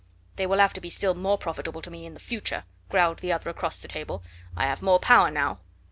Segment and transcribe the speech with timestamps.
[0.35, 3.31] "They will have to be still more profitable to me in the future," growled the
[3.31, 4.23] other across the table.
[4.57, 5.59] "I have more power now."